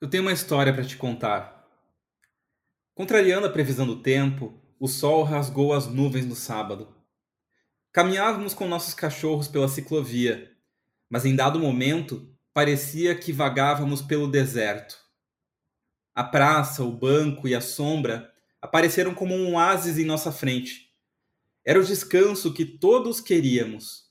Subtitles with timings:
[0.00, 1.68] Eu tenho uma história para te contar.
[2.94, 6.96] Contrariando a previsão do tempo, o sol rasgou as nuvens no sábado.
[7.92, 10.56] Caminhávamos com nossos cachorros pela ciclovia,
[11.10, 14.98] mas em dado momento parecia que vagávamos pelo deserto.
[16.14, 20.88] A praça, o banco e a sombra apareceram como um oásis em nossa frente.
[21.62, 24.10] Era o descanso que todos queríamos.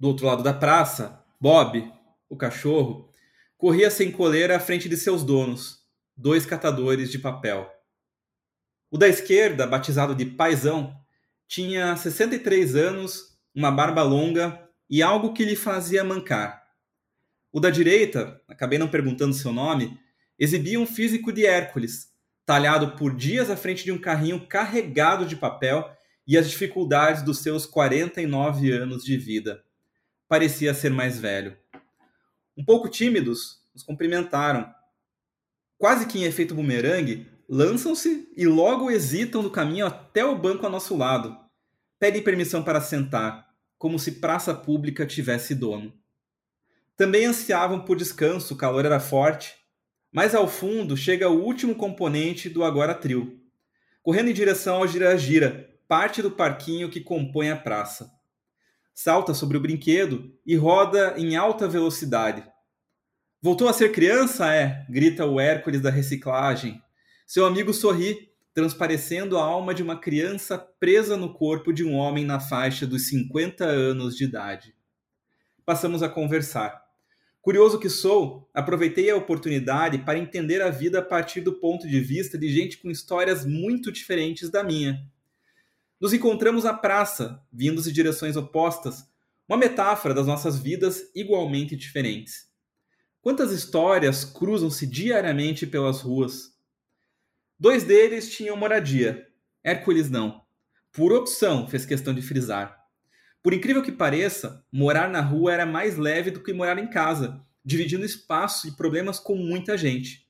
[0.00, 1.92] Do outro lado da praça, Bob,
[2.30, 3.10] o cachorro,
[3.56, 5.80] corria sem coleira à frente de seus donos,
[6.16, 7.70] dois catadores de papel.
[8.90, 10.94] O da esquerda, batizado de Paisão,
[11.48, 16.64] tinha 63 anos, uma barba longa e algo que lhe fazia mancar.
[17.52, 19.98] O da direita, acabei não perguntando seu nome,
[20.38, 22.08] exibia um físico de Hércules,
[22.44, 25.90] talhado por dias à frente de um carrinho carregado de papel
[26.26, 29.64] e as dificuldades dos seus 49 anos de vida.
[30.28, 31.56] Parecia ser mais velho.
[32.56, 34.72] Um pouco tímidos, nos cumprimentaram.
[35.76, 40.70] Quase que em efeito bumerangue, lançam-se e logo hesitam no caminho até o banco a
[40.70, 41.36] nosso lado.
[41.98, 45.92] Pedem permissão para sentar, como se praça pública tivesse dono.
[46.96, 49.54] Também ansiavam por descanso, o calor era forte.
[50.10, 53.38] Mais ao fundo chega o último componente do agora trio,
[54.02, 58.15] correndo em direção ao gira-gira, parte do parquinho que compõe a praça
[58.96, 62.42] salta sobre o brinquedo e roda em alta velocidade.
[63.42, 64.52] Voltou a ser criança?
[64.52, 66.80] É, grita o Hércules da reciclagem.
[67.26, 72.24] Seu amigo sorri, transparecendo a alma de uma criança presa no corpo de um homem
[72.24, 74.74] na faixa dos 50 anos de idade.
[75.62, 76.82] Passamos a conversar.
[77.42, 82.00] Curioso que sou, aproveitei a oportunidade para entender a vida a partir do ponto de
[82.00, 85.06] vista de gente com histórias muito diferentes da minha.
[85.98, 89.04] Nos encontramos à praça, vindos de direções opostas,
[89.48, 92.48] uma metáfora das nossas vidas igualmente diferentes.
[93.22, 96.54] Quantas histórias cruzam-se diariamente pelas ruas?
[97.58, 99.26] Dois deles tinham moradia,
[99.64, 100.42] Hércules não.
[100.92, 102.76] Por opção, fez questão de frisar.
[103.42, 107.42] Por incrível que pareça, morar na rua era mais leve do que morar em casa,
[107.64, 110.28] dividindo espaço e problemas com muita gente.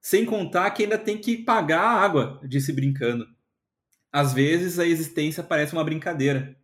[0.00, 3.35] Sem contar que ainda tem que pagar a água, disse brincando.
[4.16, 6.56] Às vezes a existência parece uma brincadeira.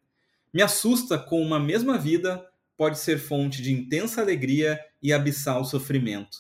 [0.55, 2.43] Me assusta como uma mesma vida
[2.79, 6.39] pode ser fonte de intensa alegria e abissal sofrimento.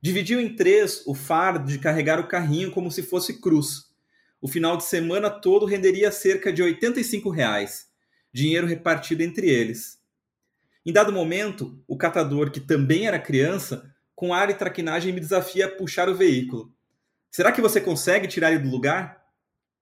[0.00, 3.90] Dividiu em três o fardo de carregar o carrinho como se fosse cruz.
[4.40, 7.88] O final de semana todo renderia cerca de 85 reais,
[8.32, 9.98] dinheiro repartido entre eles.
[10.86, 15.66] Em dado momento, o catador, que também era criança, com ar e traquinagem me desafia
[15.66, 16.72] a puxar o veículo.
[17.28, 19.21] Será que você consegue tirar ele do lugar?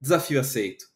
[0.01, 0.87] Desafio aceito.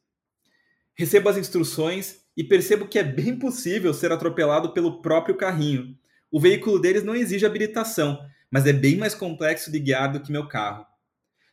[0.95, 5.97] Recebo as instruções e percebo que é bem possível ser atropelado pelo próprio carrinho.
[6.31, 8.19] O veículo deles não exige habilitação,
[8.51, 10.87] mas é bem mais complexo de guiar do que meu carro.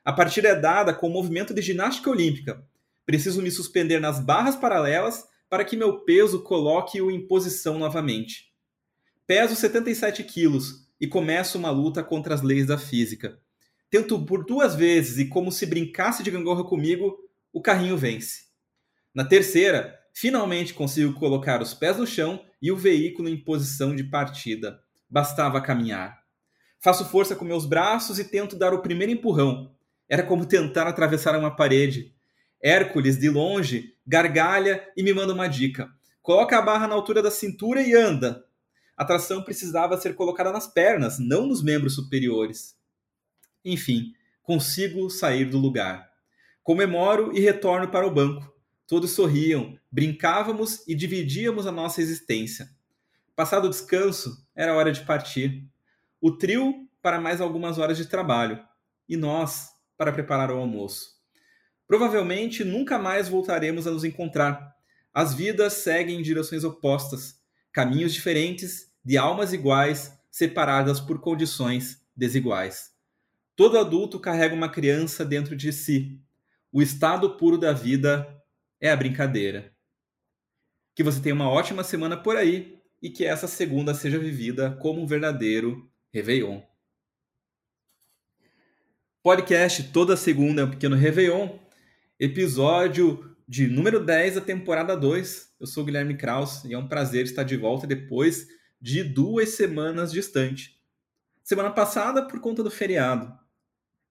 [0.04, 2.64] A partida é dada com o movimento de ginástica olímpica.
[3.06, 8.52] Preciso me suspender nas barras paralelas para que meu peso coloque-o em posição novamente.
[9.28, 13.40] Peso 77 quilos e começo uma luta contra as leis da física.
[13.90, 17.18] Tento por duas vezes e, como se brincasse de gangorra comigo,
[17.54, 18.46] o carrinho vence.
[19.14, 24.04] Na terceira, finalmente consigo colocar os pés no chão e o veículo em posição de
[24.04, 24.82] partida.
[25.10, 26.22] Bastava caminhar.
[26.80, 29.76] Faço força com meus braços e tento dar o primeiro empurrão.
[30.10, 32.16] Era como tentar atravessar uma parede.
[32.64, 35.90] Hércules, de longe, gargalha e me manda uma dica.
[36.22, 38.46] Coloca a barra na altura da cintura e anda.
[38.96, 42.76] A tração precisava ser colocada nas pernas, não nos membros superiores.
[43.66, 44.14] Enfim,
[44.44, 46.11] consigo sair do lugar.
[46.64, 48.54] Comemoro e retorno para o banco.
[48.86, 52.70] Todos sorriam, brincávamos e dividíamos a nossa existência.
[53.36, 55.66] Passado o descanso, era hora de partir.
[56.20, 58.64] O trio para mais algumas horas de trabalho
[59.10, 61.20] e nós para preparar o almoço.
[61.88, 64.76] Provavelmente nunca mais voltaremos a nos encontrar.
[65.14, 67.42] As vidas seguem em direções opostas,
[67.72, 72.92] caminhos diferentes, de almas iguais, separadas por condições desiguais.
[73.56, 76.22] Todo adulto carrega uma criança dentro de si,
[76.72, 78.42] o estado puro da vida
[78.80, 79.76] é a brincadeira.
[80.96, 85.02] Que você tenha uma ótima semana por aí e que essa segunda seja vivida como
[85.02, 86.62] um verdadeiro Réveillon.
[89.22, 91.60] Podcast toda segunda é um pequeno Réveillon,
[92.20, 95.56] episódio de número 10 da temporada 2.
[95.60, 98.48] Eu sou Guilherme Kraus e é um prazer estar de volta depois
[98.80, 100.80] de duas semanas distante.
[101.44, 103.38] Semana passada por conta do feriado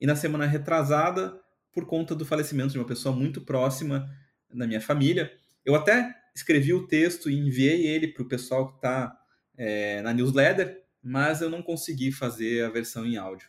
[0.01, 1.41] e na semana retrasada
[1.73, 4.09] por conta do falecimento de uma pessoa muito próxima
[4.53, 5.31] da minha família.
[5.65, 9.17] Eu até escrevi o texto e enviei ele para o pessoal que está
[9.57, 10.83] é, na newsletter.
[11.03, 13.49] mas eu não consegui fazer a versão em áudio.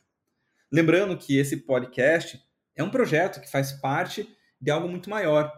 [0.72, 2.42] Lembrando que esse podcast
[2.76, 4.28] é um projeto que faz parte
[4.60, 5.52] de algo muito maior.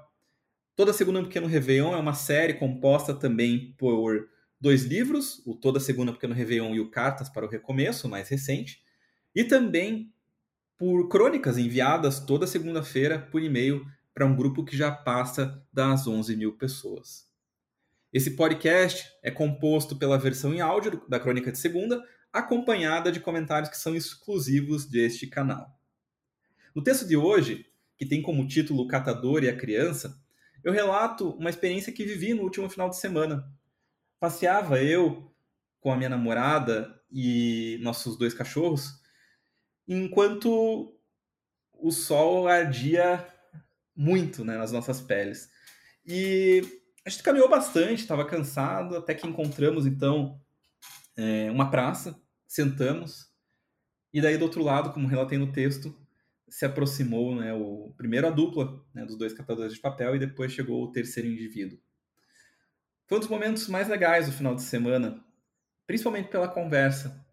[0.75, 4.27] Toda Segunda Pequeno Réveillon é uma série composta também por
[4.59, 8.81] dois livros, o Toda Segunda Pequeno Réveillon e o Cartas para o Recomeço, mais recente,
[9.35, 10.12] e também
[10.85, 16.35] por crônicas enviadas toda segunda-feira por e-mail para um grupo que já passa das 11
[16.35, 17.25] mil pessoas.
[18.11, 22.03] Esse podcast é composto pela versão em áudio da Crônica de Segunda,
[22.33, 25.73] acompanhada de comentários que são exclusivos deste canal.
[26.75, 27.65] No texto de hoje,
[27.97, 30.21] que tem como título Catador e a Criança,
[30.65, 33.49] eu relato uma experiência que vivi no último final de semana.
[34.19, 35.33] Passeava eu
[35.79, 39.01] com a minha namorada e nossos dois cachorros,
[39.87, 40.97] enquanto
[41.73, 43.25] o sol ardia
[43.95, 45.49] muito né, nas nossas peles.
[46.05, 46.61] E
[47.05, 50.41] a gente caminhou bastante, estava cansado, até que encontramos então
[51.17, 53.31] é, uma praça, sentamos,
[54.13, 55.95] e daí do outro lado, como relatei no texto,
[56.47, 60.51] se aproximou né, o primeiro a dupla né, dos dois catadores de papel e depois
[60.51, 61.79] chegou o terceiro indivíduo.
[63.07, 65.23] Foi um dos momentos mais legais do final de semana,
[65.87, 67.25] principalmente pela conversa.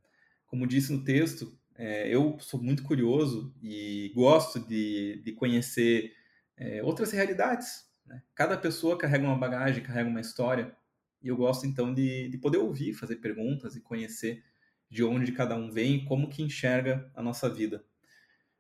[0.47, 6.15] Como disse no texto, é, eu sou muito curioso e gosto de, de conhecer
[6.55, 7.89] é, outras realidades.
[8.05, 8.23] Né?
[8.35, 10.77] Cada pessoa carrega uma bagagem, carrega uma história,
[11.23, 14.45] e eu gosto então de, de poder ouvir, fazer perguntas e conhecer
[14.91, 17.83] de onde cada um vem e como que enxerga a nossa vida.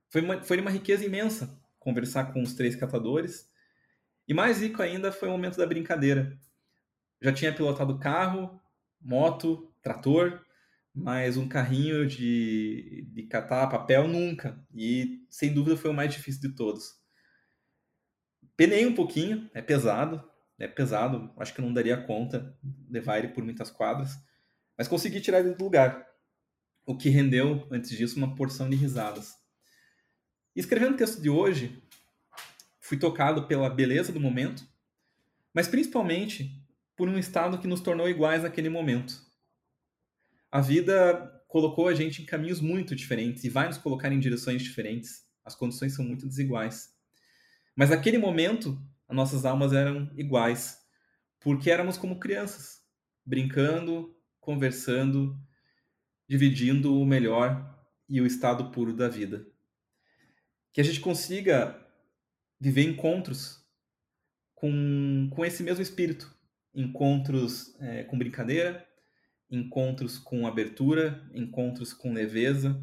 [0.09, 3.51] Foi uma, foi uma riqueza imensa conversar com os três catadores.
[4.27, 6.39] E mais rico ainda foi o momento da brincadeira.
[7.21, 8.59] Já tinha pilotado carro,
[8.99, 10.43] moto, trator,
[10.95, 14.63] mas um carrinho de, de catar papel nunca.
[14.75, 16.99] E sem dúvida foi o mais difícil de todos.
[18.57, 20.23] Penei um pouquinho, é pesado,
[20.59, 22.55] é pesado, acho que não daria conta
[22.89, 24.11] levar ele por muitas quadras,
[24.77, 26.07] mas consegui tirar ele do lugar,
[26.85, 29.35] o que rendeu, antes disso, uma porção de risadas.
[30.55, 31.83] Escrevendo o texto de hoje,
[32.81, 34.67] fui tocado pela beleza do momento,
[35.55, 36.63] mas principalmente
[36.97, 39.30] por um estado que nos tornou iguais naquele momento.
[40.51, 44.63] A vida colocou a gente em caminhos muito diferentes e vai nos colocar em direções
[44.63, 45.25] diferentes.
[45.45, 46.95] As condições são muito desiguais.
[47.77, 50.79] Mas naquele momento, as nossas almas eram iguais,
[51.41, 52.81] porque éramos como crianças,
[53.25, 55.39] brincando, conversando,
[56.29, 59.47] dividindo o melhor e o estado puro da vida.
[60.73, 61.81] Que a gente consiga
[62.59, 63.65] viver encontros
[64.55, 66.33] com, com esse mesmo espírito.
[66.75, 68.87] Encontros é, com brincadeira,
[69.51, 72.81] encontros com abertura, encontros com leveza,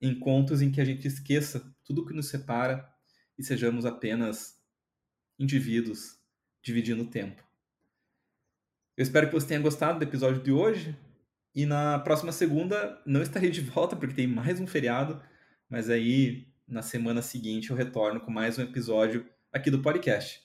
[0.00, 2.88] encontros em que a gente esqueça tudo que nos separa
[3.38, 4.56] e sejamos apenas
[5.38, 6.18] indivíduos
[6.62, 7.42] dividindo o tempo.
[8.96, 10.96] Eu espero que você tenha gostado do episódio de hoje.
[11.54, 15.20] E na próxima segunda não estarei de volta porque tem mais um feriado,
[15.68, 20.40] mas aí na semana seguinte eu retorno com mais um episódio aqui do podcast.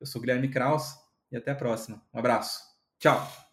[0.00, 0.94] Eu sou Guilherme Kraus
[1.30, 2.02] e até a próxima.
[2.12, 2.60] Um abraço.
[2.98, 3.45] Tchau!